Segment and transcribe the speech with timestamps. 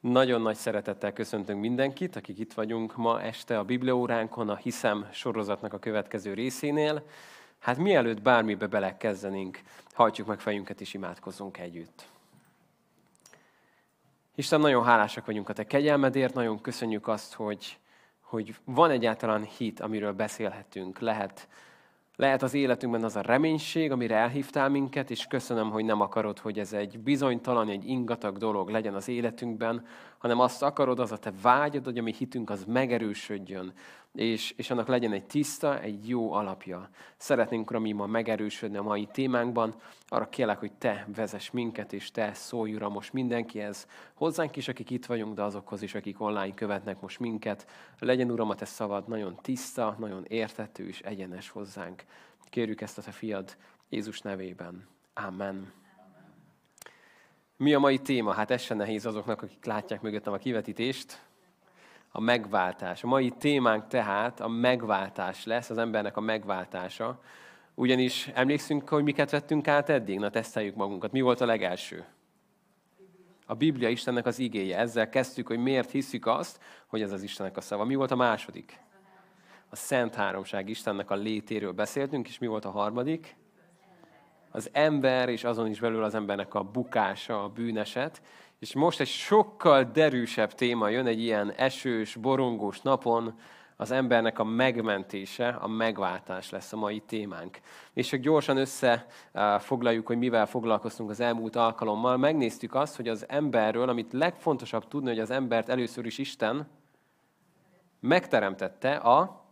[0.00, 5.72] Nagyon nagy szeretettel köszöntünk mindenkit, akik itt vagyunk ma este a Biblióránkon, a Hiszem sorozatnak
[5.72, 7.02] a következő részénél.
[7.58, 9.60] Hát mielőtt bármibe belekezdenénk,
[9.92, 12.08] hajtjuk meg fejünket és imádkozzunk együtt.
[14.34, 17.78] Isten, nagyon hálásak vagyunk a Te kegyelmedért, nagyon köszönjük azt, hogy,
[18.20, 20.98] hogy van egyáltalán hit, amiről beszélhetünk.
[20.98, 21.48] Lehet
[22.18, 26.58] lehet az életünkben az a reménység, amire elhívtál minket, és köszönöm, hogy nem akarod, hogy
[26.58, 29.86] ez egy bizonytalan, egy ingatag dolog legyen az életünkben,
[30.18, 33.72] hanem azt akarod, az a te vágyad, hogy a mi hitünk az megerősödjön,
[34.18, 36.88] és, és annak legyen egy tiszta, egy jó alapja.
[37.16, 39.74] Szeretnénk, Uram, mi ma megerősödni a mai témánkban.
[40.08, 43.86] Arra kérlek, hogy Te vezess minket, és Te szólj, Uram, most mindenkihez.
[44.14, 47.66] Hozzánk is, akik itt vagyunk, de azokhoz is, akik online követnek most minket.
[47.98, 52.04] Legyen, Uram, a Te szavad nagyon tiszta, nagyon értető és egyenes hozzánk.
[52.50, 53.56] Kérjük ezt a Te fiad
[53.88, 54.88] Jézus nevében.
[55.14, 55.72] Amen.
[57.56, 58.32] Mi a mai téma?
[58.32, 61.27] Hát ez sem nehéz azoknak, akik látják mögöttem a kivetítést
[62.18, 63.04] a megváltás.
[63.04, 67.20] A mai témánk tehát a megváltás lesz, az embernek a megváltása.
[67.74, 70.18] Ugyanis emlékszünk, hogy miket vettünk át eddig?
[70.18, 71.12] Na, teszteljük magunkat.
[71.12, 72.04] Mi volt a legelső?
[73.46, 74.78] A Biblia Istennek az igéje.
[74.78, 77.84] Ezzel kezdtük, hogy miért hiszük azt, hogy ez az Istennek a szava.
[77.84, 78.80] Mi volt a második?
[79.68, 83.36] A Szent Háromság Istennek a létéről beszéltünk, és mi volt a harmadik?
[84.50, 88.22] Az ember, és azon is belül az embernek a bukása, a bűneset.
[88.58, 93.38] És most egy sokkal derűsebb téma jön egy ilyen esős, borongós napon,
[93.80, 97.60] az embernek a megmentése, a megváltás lesz a mai témánk.
[97.92, 102.16] És csak gyorsan összefoglaljuk, hogy mivel foglalkoztunk az elmúlt alkalommal.
[102.16, 106.68] Megnéztük azt, hogy az emberről, amit legfontosabb tudni, hogy az embert először is Isten
[108.00, 109.44] megteremtette a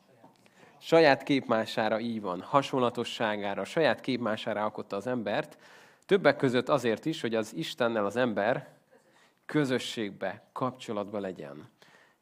[0.78, 5.58] saját képmására így van, hasonlatosságára, saját képmására alkotta az embert,
[6.06, 8.75] többek között azért is, hogy az Istennel az ember
[9.46, 11.68] közösségbe, kapcsolatba legyen.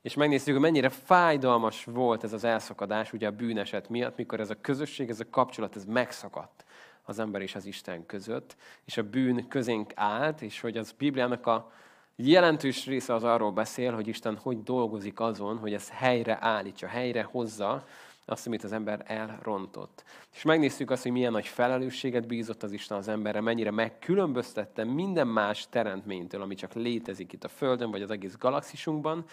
[0.03, 4.51] És megnézzük, hogy mennyire fájdalmas volt ez az elszakadás, ugye a bűneset miatt, mikor ez
[4.51, 6.65] a közösség, ez a kapcsolat, ez megszakadt
[7.03, 11.47] az ember és az Isten között, és a bűn közénk állt, és hogy az Bibliának
[11.47, 11.73] a
[12.17, 17.23] jelentős része az arról beszél, hogy Isten hogy dolgozik azon, hogy ezt helyre állítsa, helyre
[17.23, 17.87] hozza,
[18.25, 20.05] azt, amit az ember elrontott.
[20.35, 25.27] És megnéztük azt, hogy milyen nagy felelősséget bízott az Isten az emberre, mennyire megkülönböztette minden
[25.27, 29.25] más teremtménytől, ami csak létezik itt a Földön, vagy az egész galaxisunkban,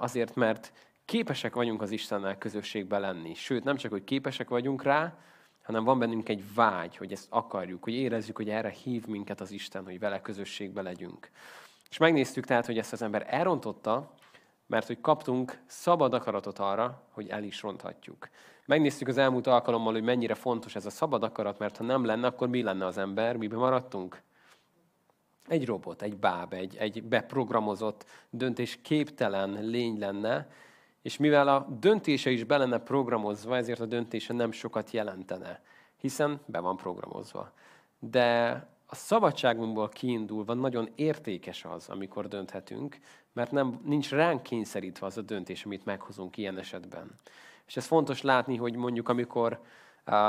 [0.00, 0.72] azért, mert
[1.04, 3.34] képesek vagyunk az Istennel közösségbe lenni.
[3.34, 5.18] Sőt, nem csak, hogy képesek vagyunk rá,
[5.62, 9.50] hanem van bennünk egy vágy, hogy ezt akarjuk, hogy érezzük, hogy erre hív minket az
[9.50, 11.30] Isten, hogy vele közösségbe legyünk.
[11.90, 14.14] És megnéztük tehát, hogy ezt az ember elrontotta,
[14.66, 18.28] mert hogy kaptunk szabad akaratot arra, hogy el is ronthatjuk.
[18.66, 22.26] Megnéztük az elmúlt alkalommal, hogy mennyire fontos ez a szabad akarat, mert ha nem lenne,
[22.26, 24.22] akkor mi lenne az ember, miben maradtunk?
[25.46, 30.48] Egy robot, egy báb, egy, egy beprogramozott, döntés képtelen lény lenne,
[31.02, 35.62] és mivel a döntése is be lenne programozva, ezért a döntése nem sokat jelentene,
[35.96, 37.52] hiszen be van programozva.
[37.98, 42.98] De a szabadságunkból kiindulva nagyon értékes az, amikor dönthetünk,
[43.32, 47.10] mert nem, nincs ránk kényszerítve az a döntés, amit meghozunk ilyen esetben.
[47.66, 49.60] És ez fontos látni, hogy mondjuk amikor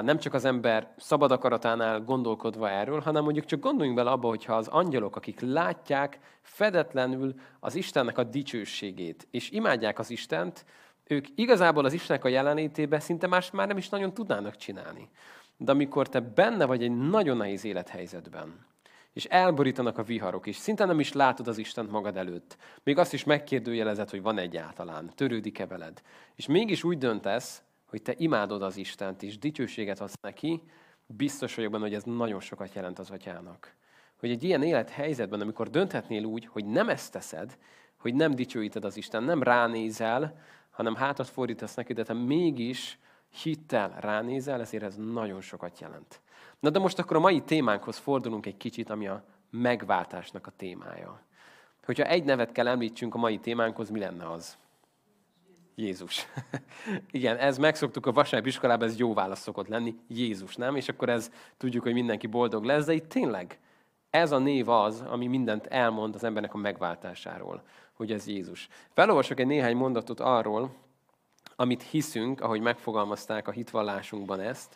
[0.01, 4.55] nem csak az ember szabad akaratánál gondolkodva erről, hanem mondjuk csak gondoljunk bele abba, hogyha
[4.55, 10.65] az angyalok, akik látják fedetlenül az Istennek a dicsőségét, és imádják az Istent,
[11.03, 15.09] ők igazából az Istennek a jelenlétében szinte más már nem is nagyon tudnának csinálni.
[15.57, 18.65] De amikor te benne vagy egy nagyon nehéz élethelyzetben,
[19.13, 22.57] és elborítanak a viharok, és szinte nem is látod az Istent magad előtt.
[22.83, 26.01] Még azt is megkérdőjelezed, hogy van egyáltalán, törődik-e veled.
[26.35, 30.61] És mégis úgy döntesz, hogy te imádod az Istent, és dicsőséget adsz neki,
[31.05, 33.75] biztos vagyok benne, hogy ez nagyon sokat jelent az atyának.
[34.19, 37.57] Hogy egy ilyen élethelyzetben, amikor dönthetnél úgy, hogy nem ezt teszed,
[37.97, 40.39] hogy nem dicsőíted az Isten, nem ránézel,
[40.69, 42.99] hanem hátat fordítasz neki, de te mégis
[43.43, 46.21] hittel ránézel, ezért ez nagyon sokat jelent.
[46.59, 51.21] Na de most akkor a mai témánkhoz fordulunk egy kicsit, ami a megváltásnak a témája.
[51.85, 54.57] Hogyha egy nevet kell említsünk a mai témánkhoz, mi lenne az?
[55.75, 56.27] Jézus.
[57.11, 60.75] Igen, ez megszoktuk a vasárnap iskolában, ez jó válasz szokott lenni, Jézus, nem?
[60.75, 63.59] És akkor ez tudjuk, hogy mindenki boldog lesz, de itt tényleg
[64.09, 68.67] ez a név az, ami mindent elmond az embernek a megváltásáról, hogy ez Jézus.
[68.93, 70.75] Felolvasok egy néhány mondatot arról,
[71.55, 74.75] amit hiszünk, ahogy megfogalmazták a hitvallásunkban ezt,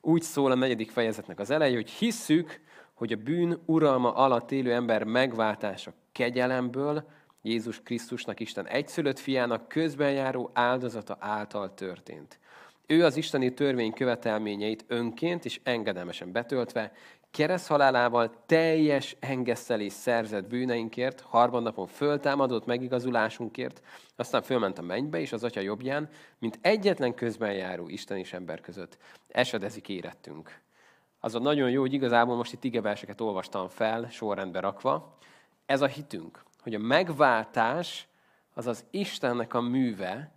[0.00, 2.60] úgy szól a negyedik fejezetnek az eleje, hogy hisszük,
[2.94, 7.08] hogy a bűn uralma alatt élő ember megváltása kegyelemből,
[7.42, 12.38] Jézus Krisztusnak, Isten egyszülött fiának közbenjáró áldozata által történt.
[12.86, 16.92] Ő az isteni törvény követelményeit önként és engedelmesen betöltve
[17.36, 23.82] kereszthalálával teljes engesztelés szerzett bűneinkért, harmadnapon föltámadott megigazulásunkért,
[24.16, 28.60] aztán fölment a mennybe és az Atya jobbján, mint egyetlen közben járó Isten és ember
[28.60, 28.98] között.
[29.28, 30.60] Esedezik érettünk.
[31.20, 35.16] Az a nagyon jó, hogy igazából most itt igeverseket olvastam fel, sorrendbe rakva.
[35.66, 38.08] Ez a hitünk, hogy a megváltás
[38.54, 40.32] az az Istennek a műve,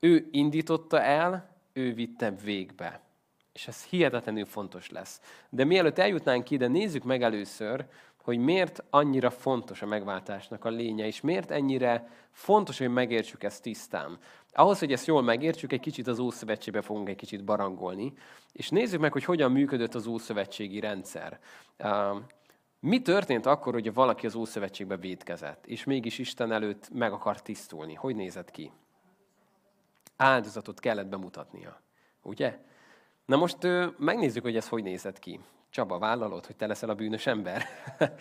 [0.00, 3.05] ő indította el, ő vitte végbe.
[3.56, 5.20] És ez hihetetlenül fontos lesz.
[5.48, 7.86] De mielőtt eljutnánk ide, nézzük meg először,
[8.22, 13.62] hogy miért annyira fontos a megváltásnak a lénye, és miért ennyire fontos, hogy megértsük ezt
[13.62, 14.18] tisztán.
[14.52, 18.12] Ahhoz, hogy ezt jól megértsük, egy kicsit az Ószövetségbe fogunk egy kicsit barangolni,
[18.52, 21.40] és nézzük meg, hogy hogyan működött az Ószövetségi rendszer.
[22.80, 27.94] Mi történt akkor, hogy valaki az Ószövetségbe védkezett, és mégis Isten előtt meg akart tisztulni?
[27.94, 28.72] Hogy nézett ki?
[30.16, 31.80] Áldozatot kellett bemutatnia.
[32.22, 32.58] Ugye?
[33.26, 33.56] Na most
[33.98, 35.40] megnézzük, hogy ez hogy nézett ki.
[35.70, 37.62] Csaba, vállalod, hogy te leszel a bűnös ember?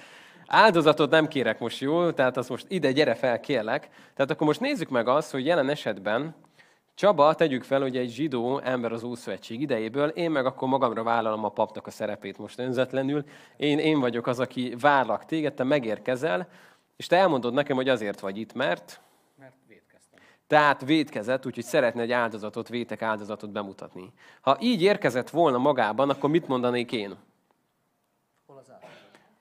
[0.48, 2.12] Áldozatot nem kérek most, jó?
[2.12, 3.90] Tehát az most ide, gyere fel, kérlek.
[4.14, 6.36] Tehát akkor most nézzük meg azt, hogy jelen esetben
[6.96, 11.44] Csaba, tegyük fel, hogy egy zsidó ember az Ószövetség idejéből, én meg akkor magamra vállalom
[11.44, 13.24] a papnak a szerepét most önzetlenül.
[13.58, 16.48] Én, én vagyok az, aki várlak téged, te megérkezel,
[16.96, 19.02] és te elmondod nekem, hogy azért vagy itt, mert
[20.48, 24.14] tehát védkezett, úgyhogy szeretne egy áldozatot, vétek áldozatot bemutatni.
[24.42, 27.16] Ha így érkezett volna magában, akkor mit mondanék én?
[28.46, 29.00] Hol az áldozat?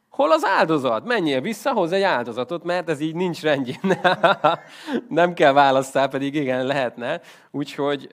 [0.08, 1.04] Hol az áldozat?
[1.04, 4.00] Menjél vissza, hoz egy áldozatot, mert ez így nincs rendjén.
[5.08, 7.20] Nem kell választál, pedig igen, lehetne.
[7.50, 8.08] Úgyhogy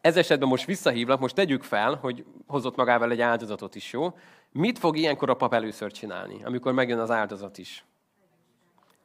[0.00, 4.16] ez esetben most visszahívlak, most tegyük fel, hogy hozott magával egy áldozatot is, jó?
[4.52, 7.84] Mit fog ilyenkor a pap először csinálni, amikor megjön az áldozat is?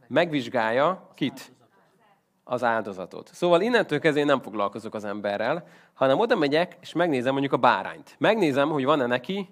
[0.07, 1.51] Megvizsgálja kit?
[2.43, 3.29] Az áldozatot.
[3.33, 7.57] Szóval innentől kezdve én nem foglalkozok az emberrel, hanem oda megyek, és megnézem mondjuk a
[7.57, 8.15] bárányt.
[8.17, 9.49] Megnézem, hogy van-e neki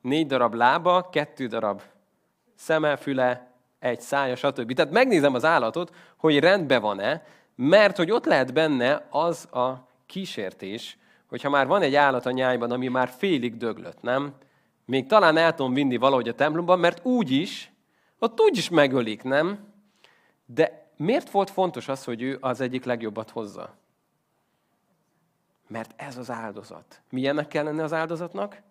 [0.00, 1.82] négy darab lába, kettő darab
[2.54, 4.72] szeme, füle, egy szája, stb.
[4.72, 7.24] Tehát megnézem az állatot, hogy rendben van-e,
[7.54, 10.98] mert hogy ott lehet benne az a kísértés,
[11.28, 14.32] hogyha már van egy állat a nyájban, ami már félig döglött, nem?
[14.84, 17.72] Még talán el tudom vinni valahogy a templomban, mert úgy is,
[18.18, 19.58] ott úgy is megölik, nem?
[20.46, 23.74] De miért volt fontos az, hogy ő az egyik legjobbat hozza?
[25.66, 27.00] Mert ez az áldozat.
[27.10, 28.62] Milyennek kell lenni az áldozatnak?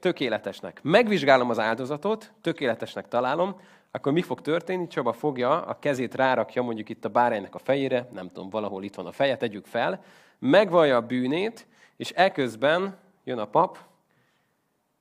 [0.00, 0.80] Tökéletesnek.
[0.82, 3.60] Megvizsgálom az áldozatot, tökéletesnek találom,
[3.90, 4.86] akkor mi fog történni?
[4.86, 8.94] Csaba fogja, a kezét rárakja mondjuk itt a báránynak a fejére, nem tudom, valahol itt
[8.94, 10.04] van a feje, tegyük fel,
[10.38, 11.66] megvallja a bűnét,
[11.96, 13.78] és eközben jön a pap,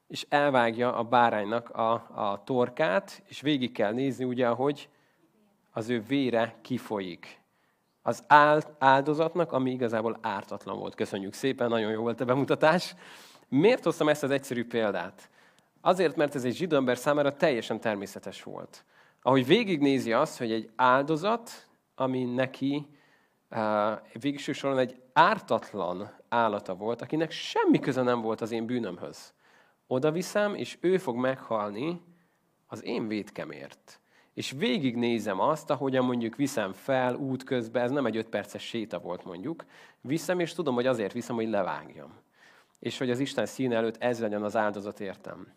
[0.07, 4.89] és elvágja a báránynak a, a torkát, és végig kell nézni ugye, hogy
[5.71, 7.41] az ő vére kifolyik.
[8.01, 8.23] Az
[8.77, 10.95] áldozatnak, ami igazából ártatlan volt.
[10.95, 12.95] Köszönjük szépen, nagyon jó volt a bemutatás.
[13.47, 15.29] Miért hoztam ezt az egyszerű példát?
[15.81, 18.85] Azért, mert ez egy zsidó ember számára teljesen természetes volt.
[19.21, 22.88] Ahogy végignézi azt, hogy egy áldozat, ami neki
[23.50, 29.33] uh, végső soron egy ártatlan állata volt, akinek semmi köze nem volt az én bűnömhöz.
[29.88, 32.01] Oda viszem, és ő fog meghalni
[32.67, 34.00] az én védkemért
[34.33, 39.25] és végignézem azt, ahogyan mondjuk viszem fel útközben, ez nem egy öt perces séta volt
[39.25, 39.65] mondjuk,
[40.01, 42.13] viszem, és tudom, hogy azért viszem, hogy levágjam.
[42.79, 45.53] És hogy az Isten színe előtt ez legyen az áldozat értem.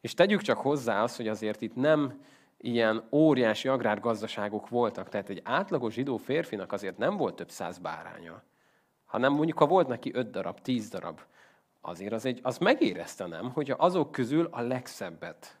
[0.00, 2.20] És tegyük csak hozzá azt, hogy azért itt nem
[2.56, 8.42] ilyen óriási agrárgazdaságok voltak, tehát egy átlagos zsidó férfinak azért nem volt több száz báránya,
[9.04, 11.20] hanem mondjuk, ha volt neki öt darab, tíz darab,
[11.80, 15.60] azért az, egy, az megérezte, nem, hogyha azok közül a legszebbet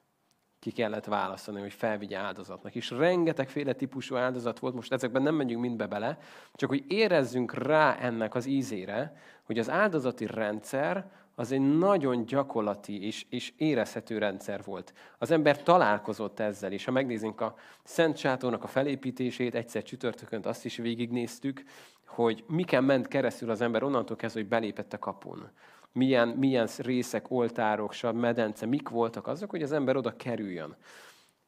[0.62, 2.74] ki kellett választani, hogy felvigye áldozatnak.
[2.74, 6.18] És rengetegféle típusú áldozat volt, most ezekben nem megyünk mindbe bele,
[6.54, 13.06] csak hogy érezzünk rá ennek az ízére, hogy az áldozati rendszer az egy nagyon gyakorlati
[13.06, 14.92] és, és érezhető rendszer volt.
[15.18, 20.64] Az ember találkozott ezzel, és ha megnézzünk a Szent Sátornak a felépítését, egyszer csütörtökönt azt
[20.64, 21.62] is végignéztük,
[22.06, 25.50] hogy miken ment keresztül az ember onnantól kezdve, hogy belépett a kapun
[25.92, 30.76] milyen, milyen részek, oltárok, sav, medence, mik voltak azok, hogy az ember oda kerüljön.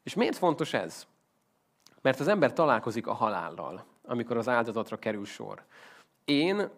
[0.03, 1.05] És miért fontos ez?
[2.01, 5.63] Mert az ember találkozik a halállal, amikor az áldozatra kerül sor.
[6.25, 6.69] Én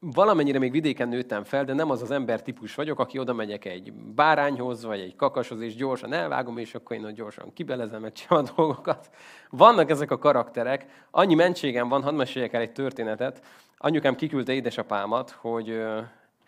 [0.00, 3.64] valamennyire még vidéken nőttem fel, de nem az az ember típus vagyok, aki oda megyek
[3.64, 8.12] egy bárányhoz, vagy egy kakashoz, és gyorsan elvágom, és akkor én ott gyorsan kibelezem, meg
[8.28, 9.10] a dolgokat.
[9.50, 11.06] Vannak ezek a karakterek.
[11.10, 13.42] Annyi mentségem van, hadd meséljek el egy történetet.
[13.78, 15.82] Anyukám kiküldte édesapámat, hogy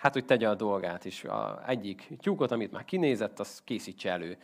[0.00, 1.24] hát hogy tegye a dolgát is.
[1.24, 4.36] A egyik tyúkot, amit már kinézett, az készítse elő,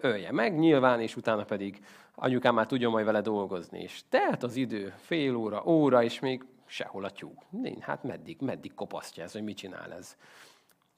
[0.00, 3.82] ölje meg nyilván, és utána pedig anyukám már tudjon majd vele dolgozni.
[3.82, 7.42] És telt az idő, fél óra, óra, és még sehol a tyúk.
[7.80, 10.16] Hát meddig, meddig kopasztja ez, hogy mit csinál ez.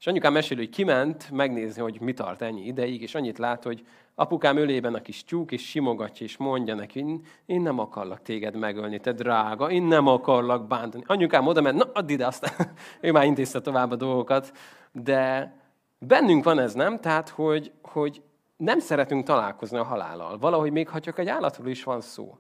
[0.05, 3.87] És anyukám mesél, hogy kiment megnézni, hogy mi tart ennyi ideig, és annyit lát, hogy
[4.15, 9.01] apukám ölében a kis tyúk, és simogatja, és mondja neki, én nem akarlak téged megölni,
[9.01, 11.03] te drága, én nem akarlak bántani.
[11.07, 12.53] Anyukám oda ment, na add ide, aztán
[13.01, 14.53] ő már intézte tovább a dolgokat.
[14.93, 15.55] De
[15.99, 17.01] bennünk van ez, nem?
[17.01, 18.23] Tehát, hogy, hogy
[18.57, 20.39] nem szeretünk találkozni a halállal.
[20.39, 22.39] Valahogy még ha csak egy állatról is van szó.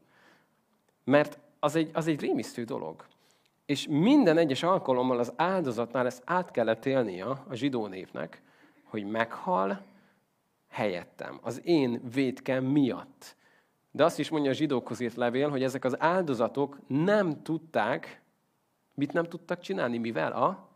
[1.04, 3.04] Mert az egy, az egy rémisztő dolog.
[3.66, 8.42] És minden egyes alkalommal az áldozatnál ezt át kellett élnie a zsidó népnek,
[8.84, 9.84] hogy meghal
[10.68, 13.36] helyettem, az én védkem miatt.
[13.90, 18.22] De azt is mondja a zsidókhoz írt levél, hogy ezek az áldozatok nem tudták,
[18.94, 20.68] mit nem tudtak csinálni, mivel a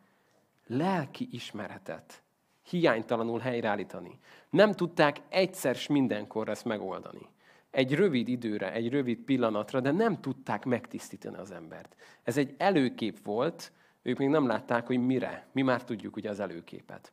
[0.67, 2.23] lelki ismeretet
[2.63, 4.19] hiánytalanul helyreállítani.
[4.51, 7.29] Nem tudták egyszer s mindenkor ezt megoldani
[7.71, 11.97] egy rövid időre, egy rövid pillanatra, de nem tudták megtisztítani az embert.
[12.23, 13.73] Ez egy előkép volt,
[14.03, 15.49] ők még nem látták, hogy mire.
[15.53, 17.13] Mi már tudjuk ugye az előképet.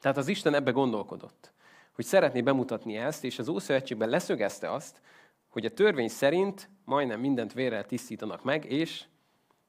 [0.00, 1.52] Tehát az Isten ebbe gondolkodott,
[1.92, 5.00] hogy szeretné bemutatni ezt, és az Ószövetségben leszögezte azt,
[5.48, 9.04] hogy a törvény szerint majdnem mindent vérrel tisztítanak meg, és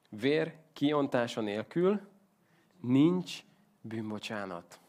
[0.08, 2.00] vér kiontása nélkül
[2.80, 3.40] nincs
[3.80, 4.80] bűnbocsánat.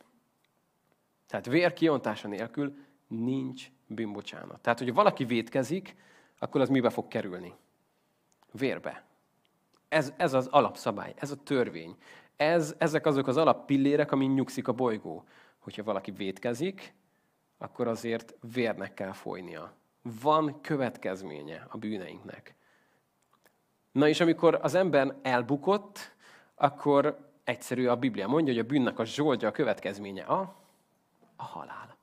[1.27, 2.75] Tehát vér kiontása nélkül
[3.07, 4.59] nincs bűnbocsánat.
[4.61, 5.95] Tehát, hogyha valaki vétkezik,
[6.39, 7.53] akkor az mibe fog kerülni?
[8.51, 9.03] Vérbe.
[9.87, 11.95] Ez, ez az alapszabály, ez a törvény.
[12.35, 15.23] Ez, ezek azok az alappillérek, amin nyugszik a bolygó.
[15.59, 16.93] Hogyha valaki vétkezik,
[17.57, 19.73] akkor azért vérnek kell folynia.
[20.21, 22.55] Van következménye a bűneinknek.
[23.91, 26.15] Na és amikor az ember elbukott,
[26.55, 30.55] akkor egyszerű a Biblia mondja, hogy a bűnnek a zsoldja a következménye a,
[31.35, 31.94] a halál.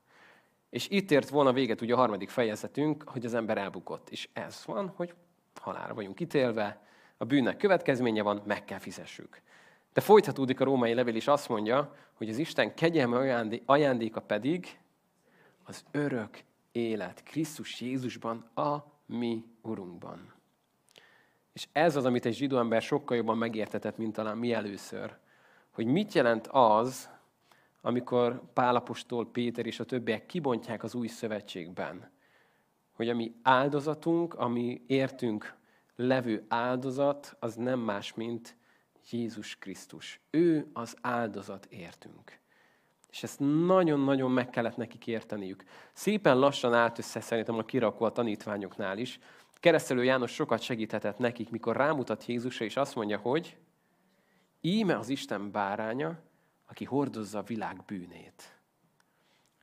[0.73, 4.09] És itt ért volna véget ugye a harmadik fejezetünk, hogy az ember elbukott.
[4.09, 5.13] És ez van, hogy
[5.61, 6.81] halálra vagyunk ítélve,
[7.17, 9.41] a bűnnek következménye van, meg kell fizessük.
[9.93, 14.79] De folytatódik a római levél, és azt mondja, hogy az Isten kegyelme ajándéka pedig
[15.63, 20.33] az örök élet Krisztus Jézusban, a mi Urunkban.
[21.53, 25.15] És ez az, amit egy zsidó ember sokkal jobban megértetett, mint talán mi először.
[25.71, 27.09] Hogy mit jelent az,
[27.85, 32.11] amikor Pálapostól, Péter és a többiek kibontják az új szövetségben,
[32.91, 35.55] hogy a mi áldozatunk, ami értünk
[35.95, 38.55] levő áldozat, az nem más, mint
[39.11, 40.19] Jézus Krisztus.
[40.29, 42.39] Ő az áldozat értünk.
[43.09, 45.63] És ezt nagyon-nagyon meg kellett nekik érteniük.
[45.93, 49.19] Szépen lassan állt össze szerintem a kirakó a tanítványoknál is.
[49.53, 53.57] Keresztelő János sokat segíthetett nekik, mikor rámutat Jézusra, és azt mondja, hogy
[54.61, 56.19] íme az Isten báránya,
[56.73, 58.57] aki hordozza a világ bűnét.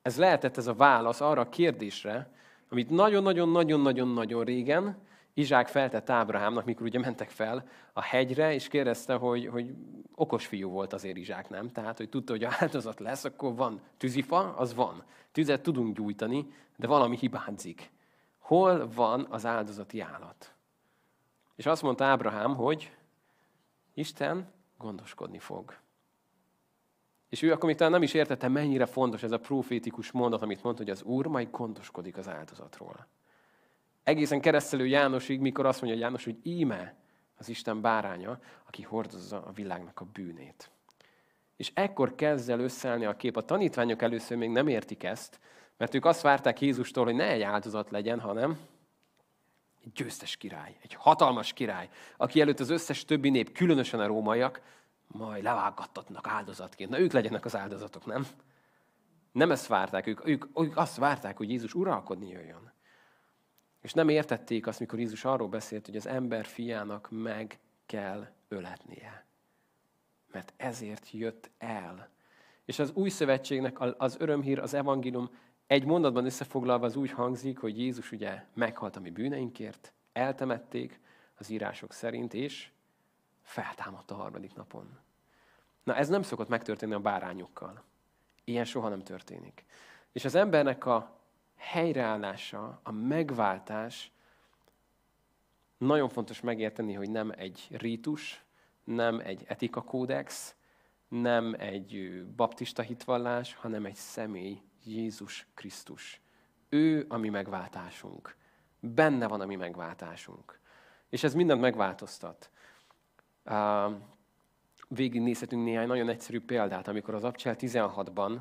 [0.03, 2.33] Ez lehetett ez a válasz arra a kérdésre,
[2.69, 4.97] amit nagyon-nagyon-nagyon-nagyon-nagyon régen
[5.35, 9.75] Izsák feltett Ábrahámnak, mikor ugye mentek fel a hegyre, és kérdezte, hogy, hogy
[10.15, 11.71] okos fiú volt azért Izsák, nem?
[11.71, 15.05] Tehát, hogy tudta, hogy áldozat lesz, akkor van tűzifa, az van.
[15.33, 17.91] Tüzet tudunk gyújtani, de valami hibázik.
[18.39, 20.55] Hol van az áldozati állat?
[21.57, 22.97] És azt mondta Ábrahám, hogy
[23.95, 25.81] Isten gondoskodni fog.
[27.31, 30.63] És ő akkor még talán nem is értette, mennyire fontos ez a profétikus mondat, amit
[30.63, 33.07] mondta, hogy az Úr majd gondoskodik az áldozatról.
[34.03, 36.95] Egészen keresztelő Jánosig, mikor azt mondja János, hogy íme
[37.39, 40.71] az Isten báránya, aki hordozza a világnak a bűnét.
[41.57, 43.37] És ekkor kezd el összeállni a kép.
[43.37, 45.41] A tanítványok először még nem értik ezt,
[45.77, 48.59] mert ők azt várták Jézustól, hogy ne egy áldozat legyen, hanem
[49.85, 54.61] egy győztes király, egy hatalmas király, aki előtt az összes többi nép, különösen a rómaiak,
[55.13, 56.91] majd levágattatnak áldozatként.
[56.91, 58.27] Na ők legyenek az áldozatok, nem?
[59.33, 62.73] Nem ezt várták, ők, ők, ők azt várták, hogy Jézus uralkodni jöjjön.
[63.81, 69.25] És nem értették azt, mikor Jézus arról beszélt, hogy az ember fiának meg kell öletnie.
[70.33, 72.09] Mert ezért jött el.
[72.65, 75.31] És az új szövetségnek az örömhír, az evangélium
[75.67, 81.01] egy mondatban összefoglalva az úgy hangzik, hogy Jézus ugye meghalt a mi bűneinkért, eltemették
[81.35, 82.71] az írások szerint, és
[83.51, 84.99] feltámadt a harmadik napon.
[85.83, 87.85] Na ez nem szokott megtörténni a bárányokkal.
[88.45, 89.65] Ilyen soha nem történik.
[90.13, 91.19] És az embernek a
[91.57, 94.13] helyreállása, a megváltás,
[95.79, 98.45] nagyon fontos megérteni, hogy nem egy rítus,
[98.85, 100.55] nem egy etikakódex,
[101.09, 106.21] nem egy baptista hitvallás, hanem egy személy, Jézus Krisztus.
[106.69, 108.37] Ő a mi megváltásunk.
[108.81, 110.61] Benne van a mi megváltásunk.
[111.09, 112.51] És ez mindent megváltoztat
[114.89, 118.39] végignézhetünk néhány nagyon egyszerű példát, amikor az Abcsel 16-ban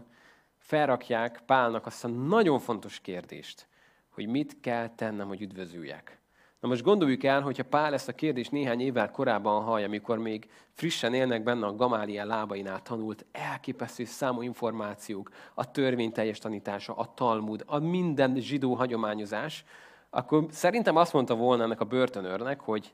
[0.57, 3.67] felrakják Pálnak azt a nagyon fontos kérdést,
[4.09, 6.19] hogy mit kell tennem, hogy üdvözüljek.
[6.59, 10.49] Na most gondoljuk el, hogyha Pál ezt a kérdést néhány évvel korábban hallja, amikor még
[10.71, 17.13] frissen élnek benne a Gamáliel lábainál tanult elképesztő számú információk, a törvény teljes tanítása, a
[17.13, 19.63] Talmud, a minden zsidó hagyományozás,
[20.09, 22.93] akkor szerintem azt mondta volna ennek a börtönőrnek, hogy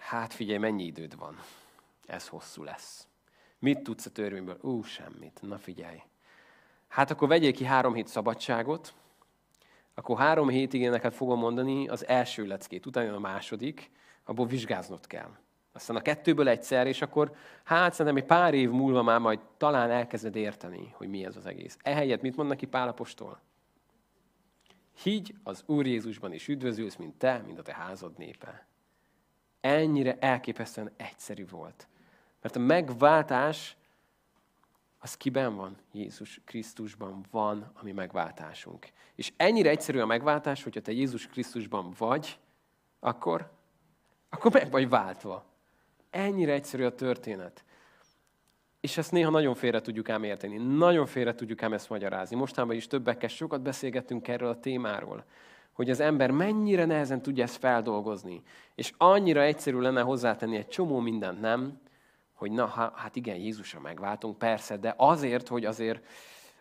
[0.00, 1.36] hát figyelj, mennyi időd van,
[2.06, 3.06] ez hosszú lesz.
[3.58, 4.58] Mit tudsz a törvényből?
[4.60, 5.38] Ú, semmit.
[5.42, 6.02] Na figyelj.
[6.88, 8.94] Hát akkor vegyél ki három hét szabadságot,
[9.94, 13.90] akkor három hétig én neked fogom mondani az első leckét, utána a második,
[14.24, 15.36] abból vizsgáznod kell.
[15.72, 19.90] Aztán a kettőből egyszer, és akkor hát szerintem egy pár év múlva már majd talán
[19.90, 21.76] elkezded érteni, hogy mi ez az egész.
[21.82, 23.40] Ehelyett mit mond neki Pálapostól?
[25.02, 28.66] Higgy az Úr Jézusban is üdvözülsz, mint te, mint a te házad népe.
[29.60, 31.88] Ennyire elképesztően egyszerű volt.
[32.40, 33.76] Mert a megváltás
[35.02, 35.76] az kiben van?
[35.92, 38.86] Jézus Krisztusban van a mi megváltásunk.
[39.14, 42.38] És ennyire egyszerű a megváltás, hogyha te Jézus Krisztusban vagy,
[42.98, 43.50] akkor,
[44.28, 45.44] akkor meg vagy váltva.
[46.10, 47.64] Ennyire egyszerű a történet.
[48.80, 50.56] És ezt néha nagyon félre tudjuk ám érteni.
[50.56, 52.36] Nagyon félre tudjuk ám ezt magyarázni.
[52.36, 55.24] Mostanában is többekkel sokat beszélgettünk erről a témáról,
[55.80, 58.42] hogy az ember mennyire nehezen tudja ezt feldolgozni.
[58.74, 61.80] És annyira egyszerű lenne hozzátenni egy csomó mindent, nem?
[62.34, 66.06] hogy na, hát igen, Jézusra megváltunk, persze, de azért, hogy azért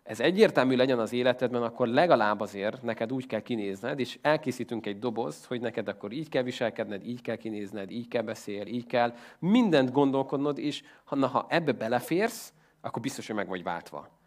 [0.03, 4.99] ez egyértelmű legyen az életedben, akkor legalább azért neked úgy kell kinézned, és elkészítünk egy
[4.99, 9.13] dobozt, hogy neked akkor így kell viselkedned, így kell kinézned, így kell beszél, így kell
[9.39, 14.18] mindent gondolkodnod, és ha, na, ha ebbe beleférsz, akkor biztos, hogy meg vagy váltva.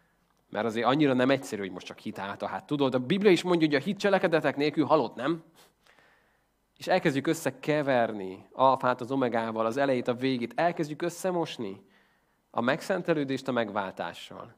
[0.53, 2.49] Mert azért annyira nem egyszerű, hogy most csak hit által.
[2.49, 5.43] Hát tudod, a Biblia is mondja, hogy a hit cselekedetek nélkül halott, nem?
[6.77, 11.85] és elkezdjük összekeverni alfát az omegával, az elejét, a végét, elkezdjük összemosni
[12.49, 14.55] a megszentelődést a megváltással.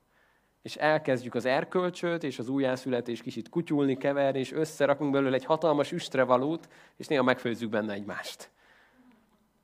[0.61, 5.91] És elkezdjük az erkölcsöt és az újjászületés kicsit kutyulni, keverni, és összerakunk belőle egy hatalmas
[5.91, 8.51] üstrevalót, és néha megfőzzük benne egymást.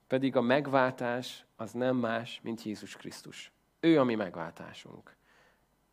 [0.07, 3.51] Pedig a megváltás az nem más, mint Jézus Krisztus.
[3.79, 5.15] Ő a mi megváltásunk.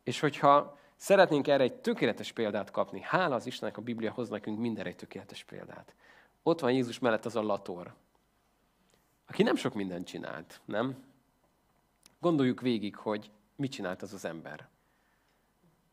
[0.09, 4.59] És hogyha szeretnénk erre egy tökéletes példát kapni, hála az Istennek a Biblia hoz nekünk
[4.59, 5.95] mindenre egy tökéletes példát.
[6.43, 7.93] Ott van Jézus mellett az a lator,
[9.27, 11.03] aki nem sok mindent csinált, nem?
[12.19, 14.67] Gondoljuk végig, hogy mit csinált az az ember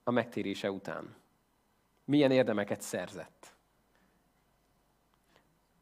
[0.04, 1.14] a megtérése után.
[2.04, 3.54] Milyen érdemeket szerzett.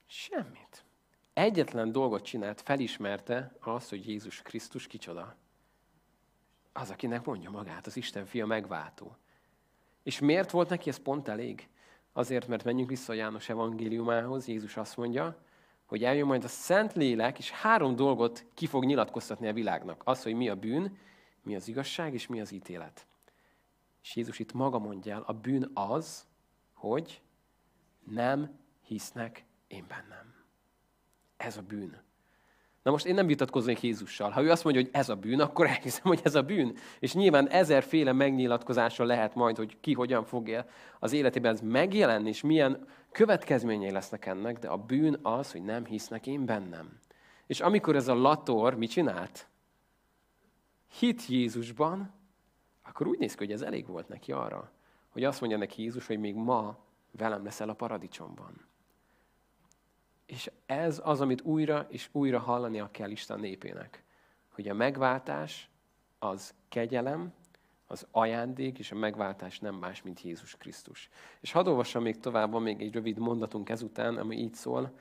[0.06, 0.84] Semmit.
[1.32, 5.36] Egyetlen dolgot csinált, felismerte azt, hogy Jézus Krisztus kicsoda.
[6.76, 9.16] Az, akinek mondja magát, az Isten fia megváltó.
[10.02, 11.68] És miért volt neki ez pont elég?
[12.12, 15.36] Azért, mert menjünk vissza a János evangéliumához, Jézus azt mondja,
[15.84, 20.02] hogy eljön majd a Szent Lélek, és három dolgot ki fog nyilatkoztatni a világnak.
[20.04, 20.98] Az, hogy mi a bűn,
[21.42, 23.06] mi az igazság, és mi az ítélet.
[24.02, 26.26] És Jézus itt maga mondja el, a bűn az,
[26.72, 27.22] hogy
[28.04, 30.34] nem hisznek én bennem.
[31.36, 32.02] Ez a bűn.
[32.84, 34.30] Na most én nem vitatkoznék Jézussal.
[34.30, 36.76] Ha ő azt mondja, hogy ez a bűn, akkor elhiszem, hogy ez a bűn.
[36.98, 40.66] És nyilván ezerféle megnyilatkozása lehet majd, hogy ki hogyan fogja
[40.98, 45.84] az életében ez megjelenni, és milyen következményei lesznek ennek, de a bűn az, hogy nem
[45.84, 46.98] hisznek én bennem.
[47.46, 49.48] És amikor ez a lator mit csinált?
[50.98, 52.12] Hit Jézusban,
[52.82, 54.70] akkor úgy néz ki, hogy ez elég volt neki arra,
[55.08, 56.78] hogy azt mondja neki Jézus, hogy még ma
[57.10, 58.72] velem leszel a paradicsomban.
[60.26, 64.04] És ez az, amit újra és újra hallania kell Isten népének.
[64.48, 65.70] Hogy a megváltás
[66.18, 67.32] az kegyelem,
[67.86, 71.08] az ajándék, és a megváltás nem más, mint Jézus Krisztus.
[71.40, 74.98] És hadd olvassam még tovább, van még egy rövid mondatunk ezután, ami így szól.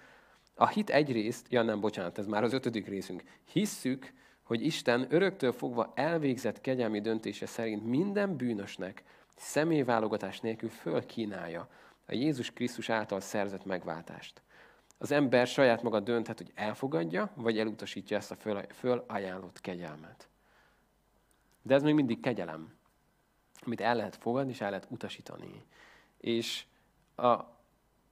[0.55, 3.23] A hit egyrészt, ja nem, bocsánat, ez már az ötödik részünk.
[3.51, 9.03] Hisszük, hogy Isten öröktől fogva elvégzett kegyelmi döntése szerint minden bűnösnek
[9.36, 11.69] személyválogatás nélkül fölkínálja
[12.05, 14.41] a Jézus Krisztus által szerzett megváltást
[14.97, 20.27] az ember saját maga dönthet, hogy elfogadja, vagy elutasítja ezt a föl, fölajánlott kegyelmet.
[21.62, 22.73] De ez még mindig kegyelem,
[23.65, 25.65] amit el lehet fogadni, és el lehet utasítani.
[26.17, 26.65] És
[27.15, 27.39] a,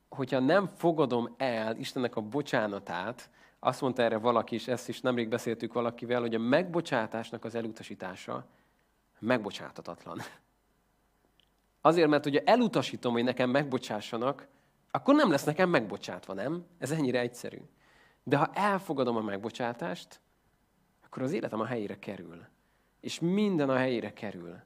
[0.09, 5.29] hogyha nem fogadom el Istennek a bocsánatát, azt mondta erre valaki is, ezt is nemrég
[5.29, 8.45] beszéltük valakivel, hogy a megbocsátásnak az elutasítása
[9.19, 10.19] megbocsátatatlan.
[11.81, 14.47] Azért, mert hogyha elutasítom, hogy nekem megbocsássanak,
[14.91, 16.65] akkor nem lesz nekem megbocsátva, nem?
[16.77, 17.57] Ez ennyire egyszerű.
[18.23, 20.19] De ha elfogadom a megbocsátást,
[21.05, 22.45] akkor az életem a helyére kerül.
[22.99, 24.59] És minden a helyére kerül.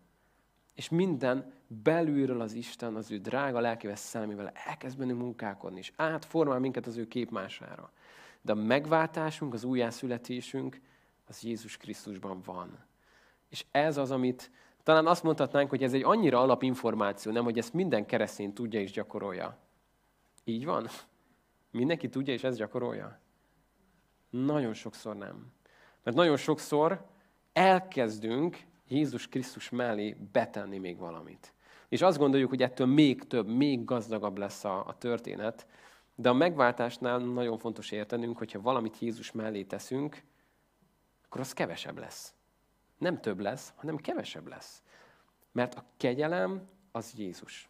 [0.74, 6.60] És minden belülről az Isten, az ő drága lelkével szellemével elkezd bennünk munkálkodni, és átformál
[6.60, 7.92] minket az ő képmására.
[8.42, 10.82] De a megváltásunk, az újjászületésünk,
[11.28, 12.80] az Jézus Krisztusban van.
[13.50, 14.52] És ez az, amit
[14.84, 18.92] talán azt mondhatnánk, hogy ez egy annyira alapinformáció, nem, hogy ezt minden keresztény tudja és
[18.92, 19.58] gyakorolja.
[20.46, 20.88] Így van?
[21.72, 23.20] Mindenki tudja, és ez gyakorolja?
[24.30, 25.54] Nagyon sokszor nem.
[26.04, 27.06] Mert nagyon sokszor
[27.54, 31.54] elkezdünk Jézus Krisztus mellé betenni még valamit.
[31.88, 35.68] És azt gondoljuk, hogy ettől még több, még gazdagabb lesz a, a történet.
[36.16, 40.24] De a megváltásnál nagyon fontos értenünk, hogyha valamit Jézus mellé teszünk,
[41.26, 42.34] akkor az kevesebb lesz.
[42.98, 44.84] Nem több lesz, hanem kevesebb lesz.
[45.52, 47.70] Mert a kegyelem az Jézus.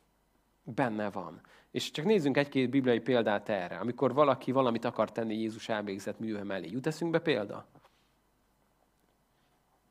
[0.63, 1.41] Benne van.
[1.75, 3.77] És csak nézzünk egy-két bibliai példát erre.
[3.77, 6.69] Amikor valaki valamit akar tenni Jézus elvégzett műve mellé.
[6.69, 7.65] Jut eszünkbe példa?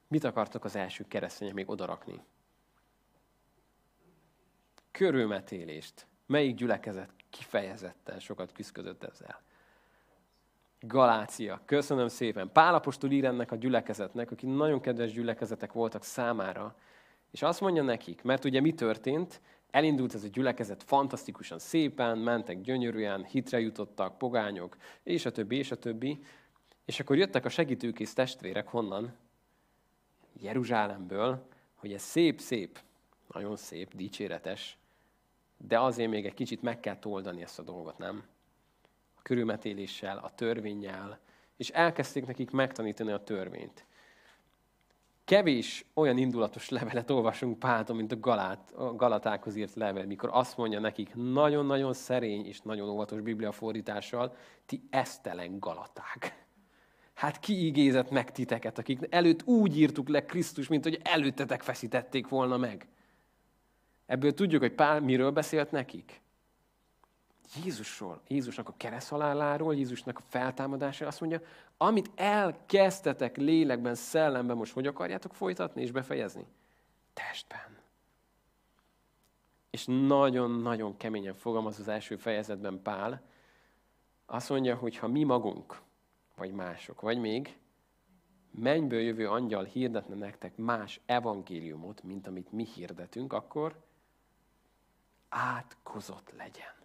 [0.09, 2.25] Mit akartak az első keresztények még odarakni?
[4.91, 6.07] Körülmetélést.
[6.27, 9.43] Melyik gyülekezet kifejezetten sokat küzdött ezzel?
[10.81, 11.61] Galácia.
[11.65, 12.53] Köszönöm szépen.
[12.53, 16.77] Pálapostól ír ennek a gyülekezetnek, akik nagyon kedves gyülekezetek voltak számára,
[17.31, 19.41] és azt mondja nekik, mert ugye mi történt?
[19.75, 25.71] Elindult ez a gyülekezet fantasztikusan szépen, mentek gyönyörűen, hitre jutottak, pogányok, és a többi, és
[25.71, 26.25] a többi.
[26.85, 29.17] És akkor jöttek a segítőkész testvérek honnan?
[30.41, 32.81] Jeruzsálemből, hogy ez szép-szép,
[33.33, 34.79] nagyon szép, dicséretes,
[35.57, 38.25] de azért még egy kicsit meg kell oldani ezt a dolgot, nem?
[39.15, 41.19] A körülmetéléssel, a törvényel,
[41.57, 43.85] és elkezdték nekik megtanítani a törvényt.
[45.25, 50.57] Kevés olyan indulatos levelet olvasunk Páltól, mint a, Galát, a Galatákhoz írt level, mikor azt
[50.57, 56.47] mondja nekik nagyon-nagyon szerény és nagyon óvatos bibliafordítással, ti esztelen Galaták.
[57.15, 62.29] Hát ki igézett meg titeket, akik előtt úgy írtuk le Krisztus, mint hogy előttetek feszítették
[62.29, 62.89] volna meg.
[64.07, 66.23] Ebből tudjuk, hogy Pál miről beszélt nekik.
[67.63, 71.41] Jézusról, Jézusnak a kereszthaláláról, Jézusnak a feltámadásáról azt mondja,
[71.77, 76.47] amit elkezdtetek lélekben, szellemben, most hogy akarjátok folytatni és befejezni?
[77.13, 77.79] Testben.
[79.71, 83.23] És nagyon-nagyon keményen fogalmaz az első fejezetben Pál.
[84.27, 85.81] Azt mondja, hogy ha mi magunk,
[86.37, 87.57] vagy mások, vagy még
[88.51, 93.83] mennyből jövő angyal hirdetne nektek más evangéliumot, mint amit mi hirdetünk, akkor
[95.29, 96.84] átkozott legyen.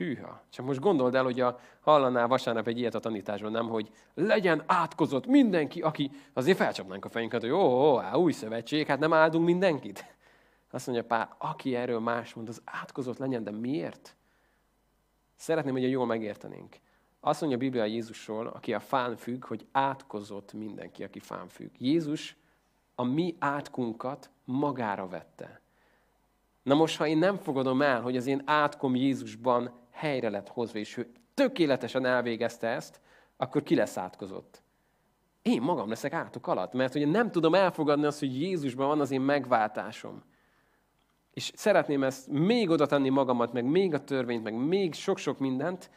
[0.00, 0.42] Hűha.
[0.50, 4.62] Csak most gondold el, hogy a, hallanál vasárnap egy ilyet a tanításban, nem, hogy legyen
[4.66, 9.12] átkozott mindenki, aki, azért felcsapnánk a fejünket, hogy ó, ó, ó új szövetség, hát nem
[9.12, 10.04] áldunk mindenkit.
[10.70, 14.16] Azt mondja Pál, aki erről más mond, az átkozott legyen, de miért?
[15.36, 16.76] Szeretném, hogy jól megértenénk.
[17.20, 21.70] Azt mondja a Biblia Jézusról, aki a fán függ, hogy átkozott mindenki, aki fán függ.
[21.78, 22.36] Jézus
[22.94, 25.60] a mi átkunkat magára vette.
[26.62, 30.78] Na most, ha én nem fogadom el, hogy az én átkom Jézusban helyre lett hozva,
[30.78, 33.00] és ő tökéletesen elvégezte ezt,
[33.36, 34.62] akkor ki lesz átkozott?
[35.42, 39.10] Én magam leszek átok alatt, mert ugye nem tudom elfogadni azt, hogy Jézusban van az
[39.10, 40.22] én megváltásom.
[41.32, 45.90] És szeretném ezt még oda tenni magamat, meg még a törvényt, meg még sok-sok mindent,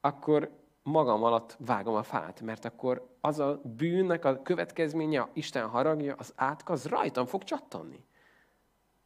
[0.00, 0.50] akkor
[0.82, 6.32] magam alatt vágom a fát, mert akkor az a bűnnek a következménye, Isten haragja, az
[6.36, 8.04] átka, az rajtam fog csattanni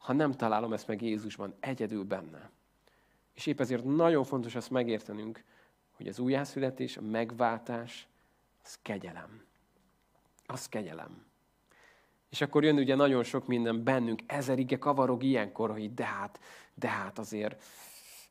[0.06, 2.50] ha nem találom ezt meg Jézusban, egyedül benne.
[3.36, 5.44] És épp ezért nagyon fontos azt megértenünk,
[5.96, 8.08] hogy az újjászületés, a megváltás,
[8.64, 9.44] az kegyelem.
[10.46, 11.24] Az kegyelem.
[12.30, 16.40] És akkor jön ugye nagyon sok minden bennünk, ezer ige kavarog ilyenkor, hogy de hát,
[16.74, 17.64] de hát azért,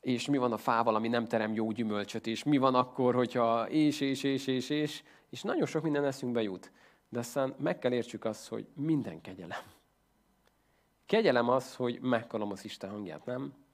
[0.01, 3.69] és mi van a fával, ami nem terem jó gyümölcsöt, és mi van akkor, hogyha
[3.69, 6.71] és, és, és, és, és, és nagyon sok minden eszünkbe jut.
[7.09, 9.63] De aztán meg kell értsük azt, hogy minden kegyelem.
[11.05, 13.64] Kegyelem az, hogy megkalom az Isten hangját, nem?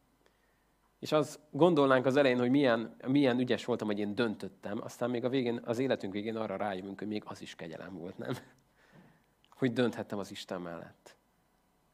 [1.01, 5.23] És az gondolnánk az elején, hogy milyen, milyen ügyes voltam, hogy én döntöttem, aztán még
[5.23, 8.33] a végén, az életünk végén arra rájövünk, hogy még az is kegyelem volt, nem?
[9.57, 11.15] Hogy dönthettem az Isten mellett.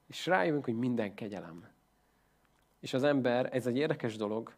[0.08, 1.68] És rájövünk, hogy minden kegyelem.
[2.80, 4.54] És az ember, ez egy érdekes dolog,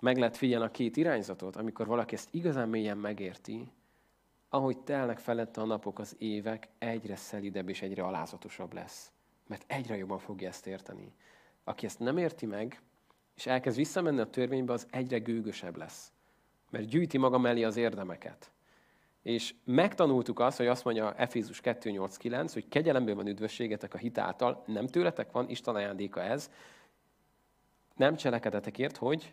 [0.00, 3.72] meg lehet figyelni a két irányzatot, amikor valaki ezt igazán mélyen megérti,
[4.48, 9.12] ahogy telnek felette a napok, az évek, egyre szelidebb és egyre alázatosabb lesz.
[9.46, 11.14] Mert egyre jobban fogja ezt érteni.
[11.64, 12.82] Aki ezt nem érti meg,
[13.40, 16.12] és elkezd visszamenni a törvénybe, az egyre gőgösebb lesz.
[16.70, 18.50] Mert gyűjti maga mellé az érdemeket.
[19.22, 24.86] És megtanultuk azt, hogy azt mondja Efézus 2.8.9, hogy kegyelemből van üdvösségetek a hitáltal, nem
[24.86, 26.50] tőletek van, Isten ajándéka ez.
[27.96, 29.32] Nem cselekedetekért, hogy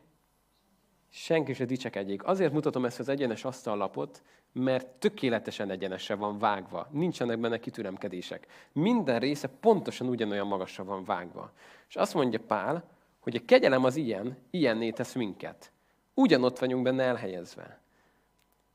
[1.10, 2.24] senki se dicsekedjék.
[2.24, 6.88] Azért mutatom ezt az egyenes asztallapot, mert tökéletesen egyenesre van vágva.
[6.91, 8.48] Nincsenek benne kitüremkedések.
[8.72, 11.52] Minden része pontosan ugyanolyan magasra van vágva.
[11.88, 12.96] És azt mondja Pál,
[13.28, 15.72] hogy a kegyelem az ilyen, ilyenné tesz minket.
[16.13, 17.80] Ugyanott vagyunk benne elhelyezve.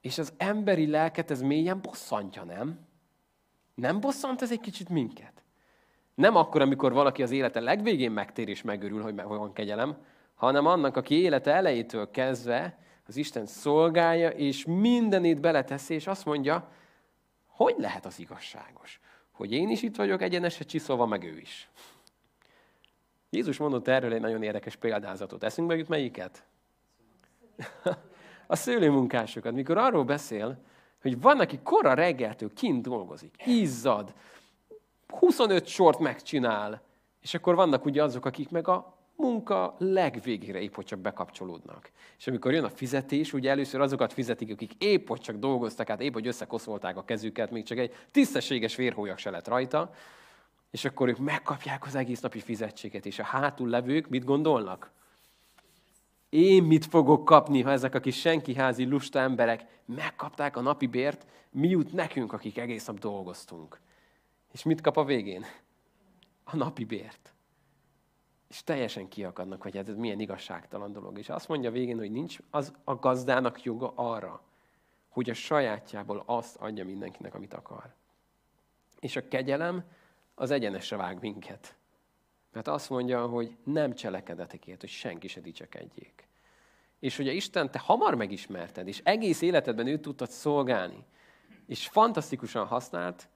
[0.01, 2.79] És az emberi lelket ez mélyen bosszantja, nem?
[3.75, 5.43] Nem bosszant ez egy kicsit minket?
[6.15, 9.97] Nem akkor, amikor valaki az élete legvégén megtér és megörül, hogy van kegyelem,
[10.35, 16.73] hanem annak, aki élete elejétől kezdve az Isten szolgálja, és mindenét beleteszi, és azt mondja,
[17.47, 19.01] hogy lehet az igazságos?
[19.31, 21.71] Hogy én is itt vagyok egyeneset csiszolva, meg ő is.
[23.35, 25.45] Jézus mondott erről egy nagyon érdekes példázatot.
[25.45, 26.45] Eszünkbe jut melyiket?
[28.47, 30.59] A szőlőmunkásokat, mikor arról beszél,
[31.03, 34.15] hogy van, aki kora reggeltől kint dolgozik, izzad,
[35.09, 36.83] 25 sort megcsinál,
[37.21, 41.91] és akkor vannak ugye azok, akik meg a munka legvégére épp hogy csak bekapcsolódnak.
[42.19, 46.01] És amikor jön a fizetés, ugye először azokat fizetik, akik épp hogy csak dolgoztak, hát
[46.01, 49.93] épp hogy összekoszolták a kezüket, még csak egy tisztességes vérhólyak se lett rajta,
[50.73, 54.91] és akkor ők megkapják az egész napi fizetséget, és a hátul levők mit gondolnak?
[56.29, 61.27] Én mit fogok kapni, ha ezek a kis senkiházi lusta emberek megkapták a napi bért,
[61.51, 63.81] mi jut nekünk, akik egész nap dolgoztunk.
[64.53, 65.45] És mit kap a végén?
[66.45, 67.35] A napi bért.
[68.49, 71.19] És teljesen kiakadnak, hogy hát ez milyen igazságtalan dolog.
[71.19, 74.43] És azt mondja végén, hogy nincs az a gazdának joga arra,
[75.09, 77.95] hogy a sajátjából azt adja mindenkinek, amit akar.
[79.01, 79.85] És a kegyelem
[80.35, 81.77] az egyenesre vág minket.
[82.53, 86.29] Mert azt mondja, hogy nem cselekedetekért, hogy senki se dicsekedjék.
[86.99, 91.05] És hogy a Isten te hamar megismerted, és egész életedben őt tudtad szolgálni,
[91.67, 93.29] és fantasztikusan használt,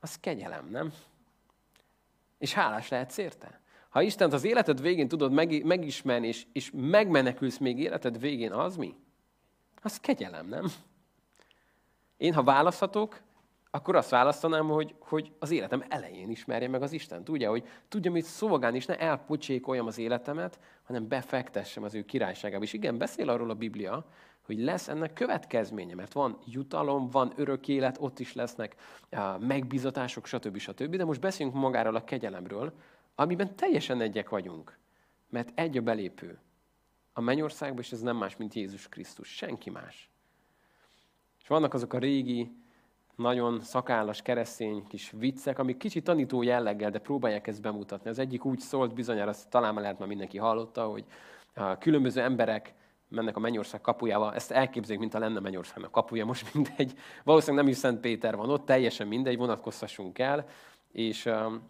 [0.00, 0.92] az kegyelem, nem?
[2.38, 3.60] És hálás lehetsz érte.
[3.88, 8.76] Ha Istent az életed végén tudod meg, megismerni, és, és megmenekülsz még életed végén, az
[8.76, 8.94] mi?
[9.82, 10.72] Az kegyelem, nem?
[12.16, 13.20] Én, ha választhatok,
[13.70, 17.24] akkor azt választanám, hogy, hogy az életem elején ismerje meg az Isten.
[17.24, 22.64] Tudja, hogy tudja mit szolgálni, és ne elpocsékoljam az életemet, hanem befektessem az ő királyságába.
[22.64, 24.06] És igen, beszél arról a Biblia,
[24.42, 28.76] hogy lesz ennek következménye, mert van jutalom, van örök élet, ott is lesznek
[29.38, 30.58] megbizatások, stb.
[30.58, 30.96] stb.
[30.96, 32.72] De most beszéljünk magáról a kegyelemről,
[33.14, 34.78] amiben teljesen egyek vagyunk.
[35.28, 36.38] Mert egy a belépő.
[37.12, 39.28] A mennyországban, és ez nem más, mint Jézus Krisztus.
[39.28, 40.10] Senki más.
[41.40, 42.52] És vannak azok a régi,
[43.18, 48.10] nagyon szakállas keresztény kis viccek, amik kicsit tanító jelleggel, de próbálják ezt bemutatni.
[48.10, 51.04] Az egyik úgy szólt, bizonyára azt talán már lehet, már mindenki hallotta, hogy
[51.54, 52.74] a különböző emberek
[53.08, 56.92] mennek a mennyország kapujába, ezt elképzeljük, mint a lenne mennyországnak kapuja, most mindegy.
[57.24, 60.46] Valószínűleg nem is Szent Péter van ott, teljesen mindegy, vonatkoztassunk el,
[60.92, 61.62] és um,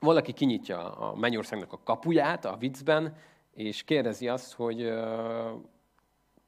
[0.00, 3.16] valaki kinyitja a mennyországnak a kapuját a viccben,
[3.54, 5.50] és kérdezi azt, hogy uh,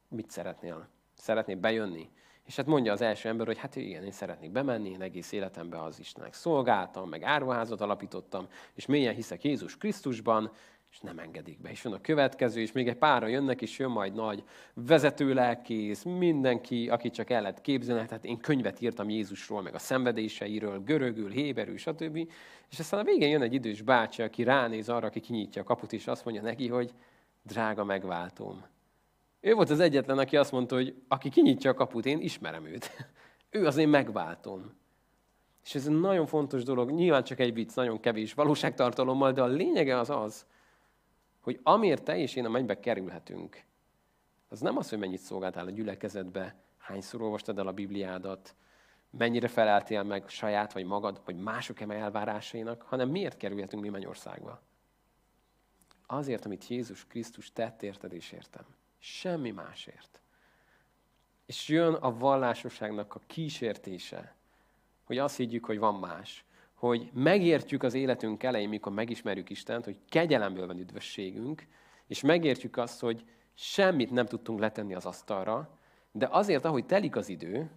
[0.09, 0.89] mit szeretnél?
[1.15, 2.11] Szeretnél bejönni?
[2.51, 5.81] És hát mondja az első ember, hogy hát igen, én szeretnék bemenni, én egész életemben
[5.81, 10.51] az Istennek szolgáltam, meg árvaházat alapítottam, és mélyen hiszek Jézus Krisztusban,
[10.91, 11.71] és nem engedik be.
[11.71, 16.89] És jön a következő, és még egy pára jönnek, és jön majd nagy vezetőlelkész, mindenki,
[16.89, 21.77] aki csak el lehet képzelni, tehát én könyvet írtam Jézusról, meg a szenvedéseiről, görögül, héberül,
[21.77, 22.17] stb.
[22.71, 25.93] És aztán a végén jön egy idős bácsi, aki ránéz arra, aki kinyitja a kaput,
[25.93, 26.93] és azt mondja neki, hogy
[27.43, 28.65] drága megváltom.
[29.41, 32.91] Ő volt az egyetlen, aki azt mondta, hogy aki kinyitja a kaput, én ismerem őt.
[33.51, 34.79] ő az én megváltom.
[35.65, 39.47] És ez egy nagyon fontos dolog, nyilván csak egy vicc, nagyon kevés valóságtartalommal, de a
[39.47, 40.47] lényege az az,
[41.41, 43.65] hogy amért te és én a mennybe kerülhetünk,
[44.49, 48.55] az nem az, hogy mennyit szolgáltál a gyülekezetbe, hányszor olvastad el a Bibliádat,
[49.11, 54.63] mennyire feleltél meg saját vagy magad, vagy mások eme elvárásainak, hanem miért kerülhetünk mi Mennyországba?
[56.07, 58.65] Azért, amit Jézus Krisztus tett érted és értem.
[59.01, 60.21] Semmi másért.
[61.47, 64.35] És jön a vallásosságnak a kísértése,
[65.05, 66.45] hogy azt higgyük, hogy van más
[66.81, 71.67] hogy megértjük az életünk elején, mikor megismerjük Istent, hogy kegyelemből van üdvösségünk,
[72.07, 75.79] és megértjük azt, hogy semmit nem tudtunk letenni az asztalra,
[76.13, 77.71] de azért, ahogy telik az idő,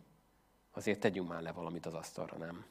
[0.71, 2.65] azért tegyünk már le valamit az asztalra, nem?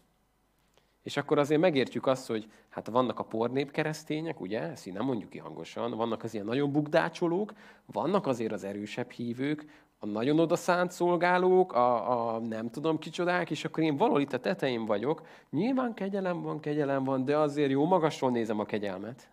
[1.03, 5.05] És akkor azért megértjük azt, hogy hát vannak a pornép keresztények, ugye, ezt így nem
[5.05, 7.53] mondjuk ki hangosan, vannak az ilyen nagyon bukdácsolók,
[7.87, 9.65] vannak azért az erősebb hívők,
[9.99, 14.41] a nagyon odaszánt szolgálók, a, a nem tudom kicsodák, és akkor én valahol itt a
[14.41, 15.27] tetején vagyok.
[15.51, 19.31] Nyilván kegyelem van, kegyelem van, de azért jó magasról nézem a kegyelmet.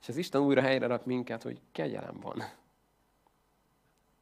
[0.00, 2.42] És az Isten újra helyre rak minket, hogy kegyelem van.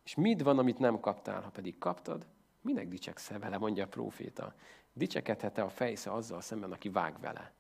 [0.04, 2.26] És mit van, amit nem kaptál, ha pedig kaptad?
[2.60, 4.54] Minek dicsekszel vele, mondja a próféta.
[4.96, 7.52] Dicsekedhet-e a fejsze azzal szemben, aki vág vele?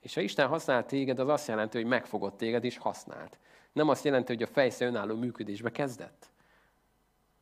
[0.00, 3.38] És ha Isten használ téged, az azt jelenti, hogy megfogott téged és használt.
[3.72, 6.30] Nem azt jelenti, hogy a fejsze önálló működésbe kezdett.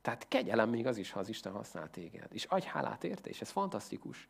[0.02, 2.26] Tehát kegyelem még az is, ha az Isten használ téged.
[2.33, 4.28] És adj hálát érte, és ez fantasztikus.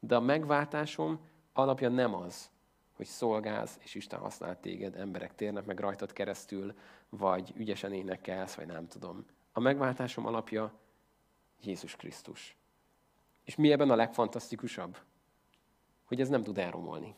[0.00, 1.20] De a megváltásom
[1.52, 2.50] alapja nem az,
[2.96, 6.74] hogy szolgálsz, és Isten használ téged, emberek térnek meg rajtad keresztül,
[7.08, 9.26] vagy ügyesen énekelsz, vagy nem tudom.
[9.52, 10.72] A megváltásom alapja
[11.62, 12.56] Jézus Krisztus.
[13.48, 14.96] És mi ebben a legfantasztikusabb?
[16.04, 17.14] Hogy ez nem tud elromolni.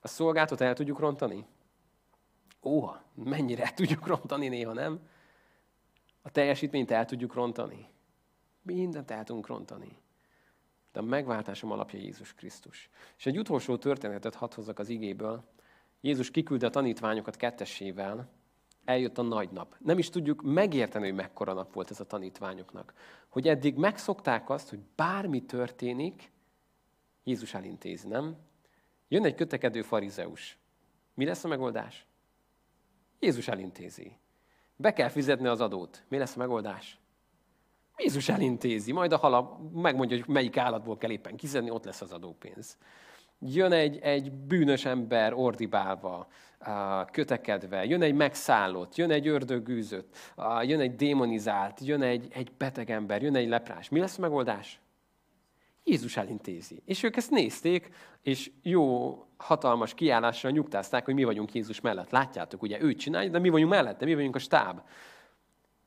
[0.00, 1.46] A szolgáltat el tudjuk rontani?
[2.62, 5.08] Óha, mennyire tudjuk rontani néha, nem?
[6.22, 7.88] A teljesítményt el tudjuk rontani.
[8.62, 9.96] Mindent el tudunk rontani.
[10.92, 12.90] De a megváltásom alapja Jézus Krisztus.
[13.16, 15.44] És egy utolsó történetet hadd hozzak az igéből.
[16.00, 18.28] Jézus kiküldte a tanítványokat kettessével,
[18.84, 19.76] eljött a nagy nap.
[19.78, 22.92] Nem is tudjuk megérteni, hogy mekkora nap volt ez a tanítványoknak.
[23.28, 26.32] Hogy eddig megszokták azt, hogy bármi történik,
[27.24, 28.36] Jézus elintézi, nem?
[29.08, 30.58] Jön egy kötekedő farizeus.
[31.14, 32.06] Mi lesz a megoldás?
[33.18, 34.16] Jézus elintézi.
[34.76, 36.04] Be kell fizetni az adót.
[36.08, 36.98] Mi lesz a megoldás?
[37.96, 38.92] Jézus elintézi.
[38.92, 42.76] Majd a hala megmondja, hogy melyik állatból kell éppen kiszedni, ott lesz az adópénz.
[43.46, 46.28] Jön egy, egy bűnös ember ordibálva,
[47.10, 50.16] kötekedve, jön egy megszállott, jön egy ördögűzött,
[50.62, 53.88] jön egy démonizált, jön egy, egy beteg ember, jön egy leprás.
[53.88, 54.80] Mi lesz a megoldás?
[55.84, 56.82] Jézus elintézi.
[56.84, 57.90] És ők ezt nézték,
[58.22, 62.10] és jó, hatalmas kiállással nyugtázták, hogy mi vagyunk Jézus mellett.
[62.10, 64.80] Látjátok, ugye ő csinálja, de mi vagyunk mellette, mi vagyunk a stáb.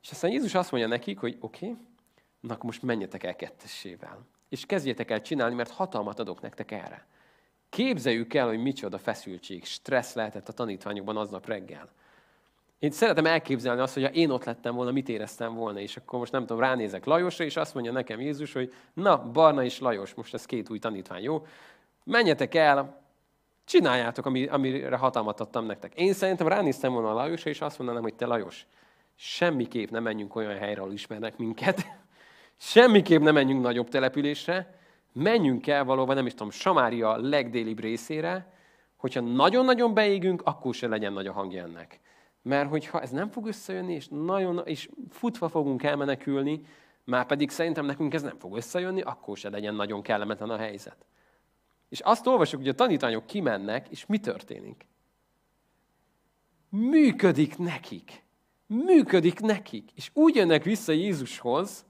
[0.02, 1.78] És aztán Jézus azt mondja nekik, hogy oké, okay,
[2.40, 4.26] na akkor most menjetek el kettessével.
[4.48, 7.06] És kezdjétek el csinálni, mert hatalmat adok nektek erre.
[7.70, 11.88] Képzeljük el, hogy micsoda feszültség, stressz lehetett a tanítványokban aznap reggel.
[12.78, 16.18] Én szeretem elképzelni azt, hogy ha én ott lettem volna, mit éreztem volna, és akkor
[16.18, 20.14] most nem tudom, ránézek Lajosra, és azt mondja nekem Jézus, hogy na, Barna és Lajos,
[20.14, 21.46] most ez két új tanítvány, jó?
[22.04, 23.02] Menjetek el,
[23.64, 25.94] csináljátok, amire hatalmat adtam nektek.
[25.94, 28.66] Én szerintem ránéztem volna a Lajosra, és azt mondanám, hogy te Lajos,
[29.16, 31.86] semmiképp nem menjünk olyan helyre, ahol ismernek minket,
[32.56, 34.77] semmiképp nem menjünk nagyobb településre,
[35.12, 38.52] menjünk el valóban, nem is tudom, Samária legdélibb részére,
[38.96, 42.00] hogyha nagyon-nagyon beégünk, akkor se legyen nagy a hangja ennek.
[42.42, 46.60] Mert hogyha ez nem fog összejönni, és, nagyon, és futva fogunk elmenekülni,
[47.04, 51.06] már pedig szerintem nekünk ez nem fog összejönni, akkor se legyen nagyon kellemetlen a helyzet.
[51.88, 54.86] És azt olvasjuk, hogy a tanítványok kimennek, és mi történik?
[56.68, 58.24] Működik nekik.
[58.66, 59.90] Működik nekik.
[59.94, 61.86] És úgy jönnek vissza Jézushoz,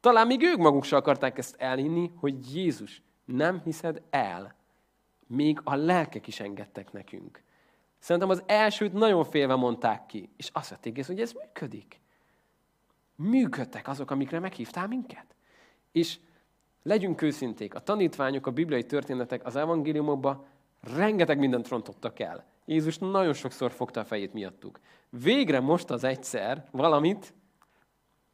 [0.00, 4.54] talán még ők maguk sem akarták ezt elhinni, hogy Jézus, nem hiszed el.
[5.26, 7.42] Még a lelkek is engedtek nekünk.
[7.98, 12.00] Szerintem az elsőt nagyon félve mondták ki, és azt vették észre, hogy ez működik.
[13.14, 15.34] Működtek azok, amikre meghívtál minket.
[15.92, 16.18] És
[16.82, 20.44] legyünk őszinték, a tanítványok, a bibliai történetek az evangéliumokban
[20.80, 22.44] rengeteg mindent rontottak el.
[22.64, 24.80] Jézus nagyon sokszor fogta a fejét miattuk.
[25.10, 27.34] Végre most az egyszer valamit,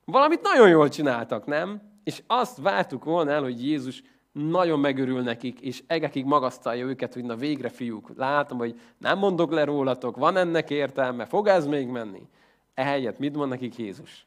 [0.04, 1.82] valamit nagyon jól csináltak, nem?
[2.04, 7.24] És azt vártuk volna el, hogy Jézus nagyon megörül nekik, és egekig magasztalja őket, hogy
[7.24, 11.88] na végre fiúk, látom, hogy nem mondok le rólatok, van ennek értelme, fog ez még
[11.88, 12.28] menni.
[12.74, 14.26] Ehelyett mit mond nekik Jézus?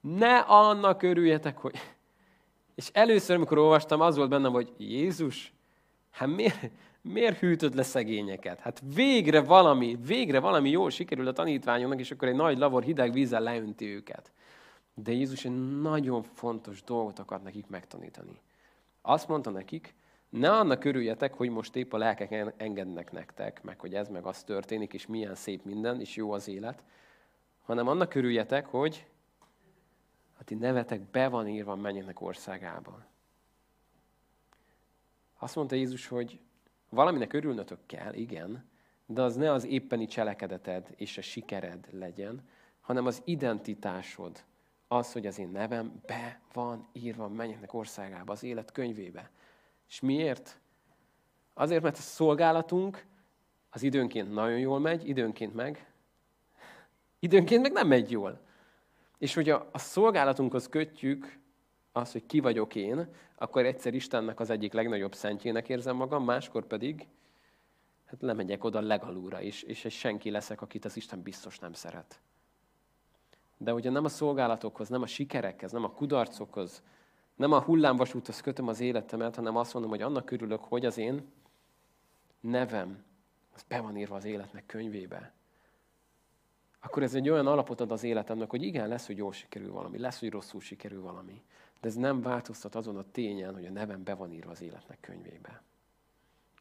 [0.00, 1.74] Ne annak örüljetek, hogy...
[2.74, 5.52] És először, amikor olvastam, az volt bennem, hogy Jézus,
[6.10, 6.70] hát miért,
[7.02, 8.60] miért hűtöd le szegényeket?
[8.60, 13.12] Hát végre valami, végre valami jól sikerül a tanítványoknak, és akkor egy nagy lavor hideg
[13.12, 14.32] vízzel leönti őket.
[14.94, 18.40] De Jézus egy nagyon fontos dolgot akart nekik megtanítani.
[19.02, 19.94] Azt mondta nekik,
[20.28, 24.42] ne annak örüljetek, hogy most épp a lelkek engednek nektek, meg hogy ez meg az
[24.42, 26.82] történik, és milyen szép minden, és jó az élet,
[27.62, 29.06] hanem annak örüljetek, hogy
[30.38, 33.04] a ti nevetek be van írva mennyeknek országában.
[35.38, 36.40] Azt mondta Jézus, hogy
[36.92, 38.70] valaminek örülnötök kell, igen,
[39.06, 42.48] de az ne az éppeni cselekedeted és a sikered legyen,
[42.80, 44.44] hanem az identitásod,
[44.88, 49.30] az, hogy az én nevem be van írva mennyeknek országába, az élet könyvébe.
[49.88, 50.60] És miért?
[51.54, 53.06] Azért, mert a szolgálatunk
[53.70, 55.92] az időnként nagyon jól megy, időnként meg,
[57.18, 58.40] időnként meg nem megy jól.
[59.18, 61.38] És hogyha a szolgálatunkhoz kötjük
[61.92, 66.66] azt, hogy ki vagyok én, akkor egyszer Istennek az egyik legnagyobb szentjének érzem magam, máskor
[66.66, 67.06] pedig
[68.04, 72.20] hát lemegyek oda legalúra is, és egy senki leszek, akit az Isten biztos nem szeret.
[73.56, 76.82] De ugye nem a szolgálatokhoz, nem a sikerekhez, nem a kudarcokhoz,
[77.36, 81.32] nem a hullámvasúthoz kötöm az életemet, hanem azt mondom, hogy annak örülök, hogy az én
[82.40, 83.04] nevem,
[83.54, 85.32] az be van írva az életnek könyvébe.
[86.80, 89.98] Akkor ez egy olyan alapot ad az életemnek, hogy igen, lesz, hogy jól sikerül valami,
[89.98, 91.42] lesz, hogy rosszul sikerül valami.
[91.82, 95.00] De ez nem változtat azon a tényen, hogy a nevem be van írva az életnek
[95.00, 95.62] könyvébe.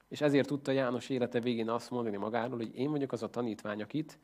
[0.08, 3.82] És ezért tudta János élete végén azt mondani magáról, hogy én vagyok az a tanítvány,
[3.82, 4.20] akit,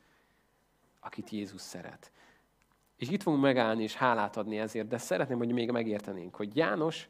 [1.00, 2.12] akit Jézus szeret.
[2.96, 7.08] És itt fogunk megállni és hálát adni ezért, de szeretném, hogy még megértenénk, hogy János,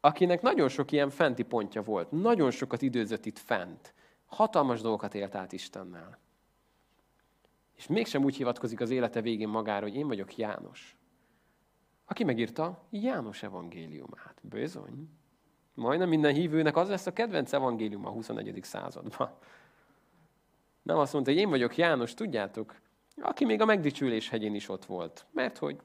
[0.00, 3.94] akinek nagyon sok ilyen fenti pontja volt, nagyon sokat időzött itt fent,
[4.26, 6.18] hatalmas dolgokat élt át Istennel.
[7.74, 10.95] És mégsem úgy hivatkozik az élete végén magára, hogy én vagyok János.
[12.06, 14.40] Aki megírta János evangéliumát.
[14.42, 15.08] Bizony.
[15.74, 18.58] Majdnem minden hívőnek az lesz a kedvenc evangélium a 21.
[18.62, 19.30] században.
[20.82, 22.74] Nem azt mondta, hogy én vagyok János, tudjátok,
[23.20, 25.26] aki még a megdicsülés hegyén is ott volt.
[25.32, 25.80] Mert hogy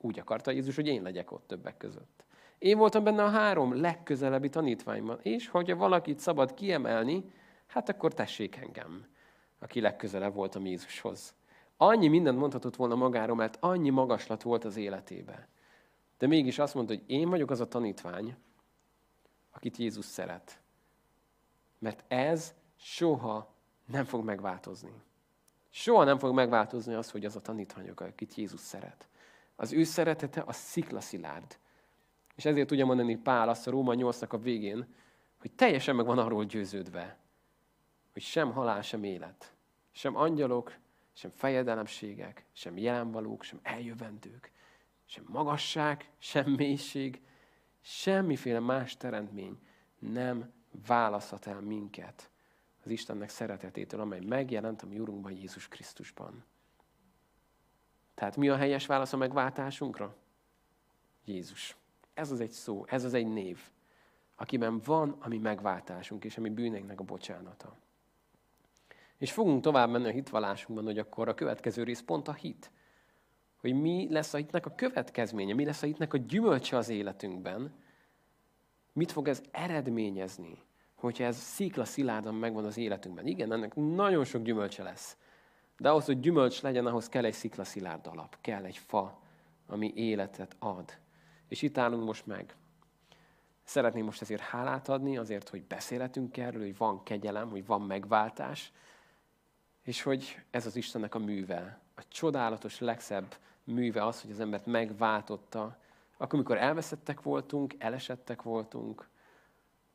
[0.00, 2.24] úgy akarta Jézus, hogy én legyek ott többek között.
[2.58, 7.32] Én voltam benne a három legközelebbi tanítványban, és hogyha valakit szabad kiemelni,
[7.66, 9.06] hát akkor tessék engem,
[9.58, 11.34] aki legközelebb volt a Jézushoz.
[11.76, 15.48] Annyi mindent mondhatott volna magáról, mert annyi magaslat volt az életébe.
[16.24, 18.36] De mégis azt mondta, hogy én vagyok az a tanítvány,
[19.50, 20.60] akit Jézus szeret.
[21.78, 23.54] Mert ez soha
[23.86, 24.92] nem fog megváltozni.
[25.70, 29.08] Soha nem fog megváltozni az, hogy az a tanítványok, akit Jézus szeret.
[29.56, 31.58] Az ő szeretete a sziklaszilárd.
[32.34, 34.94] És ezért tudja mondani Pál azt a Róma 8 a végén,
[35.40, 37.18] hogy teljesen meg van arról győződve,
[38.12, 39.54] hogy sem halál, sem élet,
[39.92, 40.74] sem angyalok,
[41.12, 44.52] sem fejedelemségek, sem jelenvalók, sem eljövendők,
[45.14, 47.20] sem magasság, sem mélység,
[47.80, 49.58] semmiféle más teremtmény
[49.98, 50.52] nem
[50.86, 52.30] választhat el minket
[52.84, 56.44] az Istennek szeretetétől, amely megjelent a mi Urunkban, Jézus Krisztusban.
[58.14, 60.16] Tehát mi a helyes válasz a megváltásunkra?
[61.24, 61.76] Jézus.
[62.14, 63.60] Ez az egy szó, ez az egy név,
[64.34, 67.76] akiben van a mi megváltásunk és a mi bűneinknek a bocsánata.
[69.18, 72.70] És fogunk tovább menni a hitvallásunkban, hogy akkor a következő rész pont a hit.
[73.64, 77.74] Hogy mi lesz a hitnek a következménye, mi lesz a hitnek a gyümölcse az életünkben,
[78.92, 80.62] mit fog ez eredményezni,
[80.94, 83.26] hogyha ez szikla szilárdan megvan az életünkben.
[83.26, 85.16] Igen, ennek nagyon sok gyümölcse lesz.
[85.78, 89.20] De ahhoz, hogy gyümölcs legyen, ahhoz kell egy szikla szilárd alap, kell egy fa,
[89.66, 90.98] ami életet ad.
[91.48, 92.56] És itt állunk most meg.
[93.62, 98.72] Szeretném most ezért hálát adni, azért, hogy beszélhetünk erről, hogy van kegyelem, hogy van megváltás,
[99.82, 101.80] és hogy ez az Istennek a műve.
[101.94, 103.34] A csodálatos, legszebb
[103.64, 105.78] műve az, hogy az embert megváltotta.
[106.16, 109.08] Akkor, amikor elveszettek voltunk, elesettek voltunk,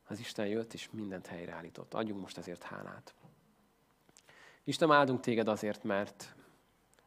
[0.07, 1.93] az Isten jött, és mindent helyreállított.
[1.93, 3.13] Adjunk most ezért hálát.
[4.63, 6.35] Isten, áldunk téged azért, mert,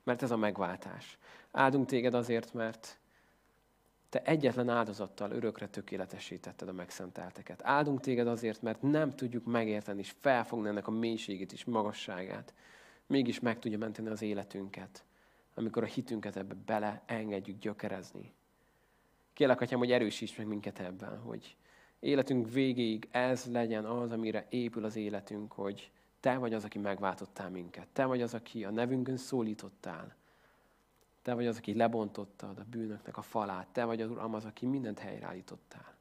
[0.03, 1.19] mert ez a megváltás.
[1.51, 2.99] Áldunk téged azért, mert
[4.09, 7.61] te egyetlen áldozattal örökre tökéletesítetted a megszentelteket.
[7.65, 12.55] Áldunk téged azért, mert nem tudjuk megérteni és felfogni ennek a mélységét és magasságát.
[13.07, 15.05] Mégis meg tudja menteni az életünket,
[15.55, 18.33] amikor a hitünket ebbe bele engedjük gyökerezni.
[19.33, 21.57] Kérlek, Atyám, hogy erősíts meg minket ebben, hogy
[22.01, 25.91] életünk végéig ez legyen az, amire épül az életünk, hogy
[26.21, 27.89] Te vagy az, aki megváltottál minket.
[27.93, 30.15] Te vagy az, aki a nevünkön szólítottál.
[31.23, 33.69] Te vagy az, aki lebontottad a bűnöknek a falát.
[33.69, 35.95] Te vagy az Uram az, aki mindent helyreállítottál.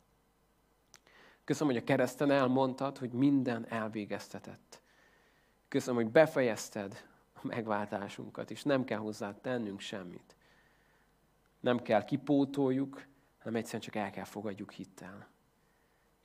[1.44, 4.82] Köszönöm, hogy a kereszten elmondtad, hogy minden elvégeztetett.
[5.68, 7.06] Köszönöm, hogy befejezted
[7.44, 10.36] a megváltásunkat, és nem kell hozzá tennünk semmit.
[11.60, 13.06] Nem kell kipótoljuk,
[13.38, 15.28] hanem egyszerűen csak el kell fogadjuk hittel.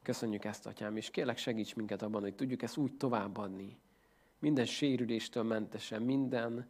[0.02, 3.78] Köszönjük ezt, Atyám, és kérlek segíts minket abban, hogy tudjuk ezt úgy továbbadni.
[4.38, 6.68] Minden sérüléstől mentesen, minden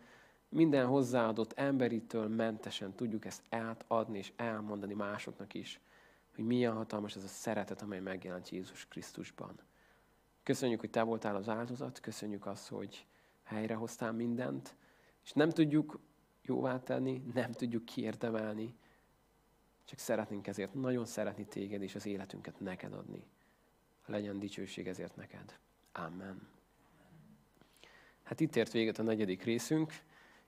[0.48, 5.80] minden hozzáadott emberitől mentesen tudjuk ezt átadni és elmondani másoknak is,
[6.34, 9.54] hogy milyen hatalmas ez a szeretet, amely megjelent Jézus Krisztusban.
[10.42, 13.06] Köszönjük, hogy Te voltál az áldozat, köszönjük azt, hogy
[13.46, 14.76] helyrehoztál mindent,
[15.24, 16.00] és nem tudjuk
[16.42, 18.74] jóvá tenni, nem tudjuk kiérdemelni,
[19.84, 23.24] csak szeretnénk ezért nagyon szeretni Téged, és az életünket neked adni.
[24.06, 25.58] Legyen dicsőség ezért neked.
[25.92, 26.48] Amen.
[28.22, 29.92] Hát itt ért véget a negyedik részünk.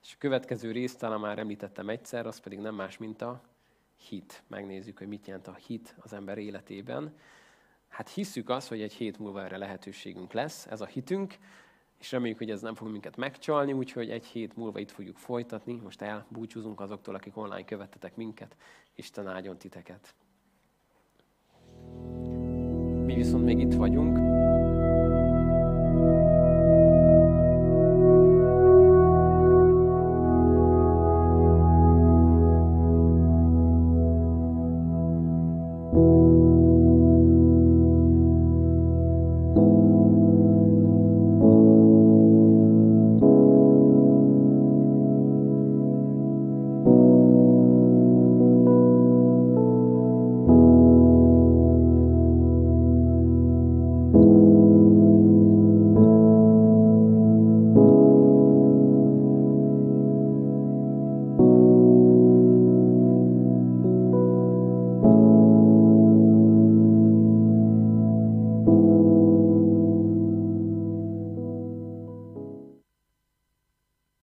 [0.03, 3.43] És a következő részt talán már említettem egyszer, az pedig nem más, mint a
[3.97, 4.43] hit.
[4.47, 7.17] Megnézzük, hogy mit jelent a hit az ember életében.
[7.89, 11.39] Hát hisszük azt, hogy egy hét múlva erre lehetőségünk lesz, ez a hitünk,
[11.99, 15.81] és reméljük, hogy ez nem fog minket megcsalni, úgyhogy egy hét múlva itt fogjuk folytatni.
[15.83, 18.57] Most elbúcsúzunk azoktól, akik online követtetek minket.
[18.95, 20.15] Isten áldjon titeket!
[23.05, 24.17] Mi viszont még itt vagyunk.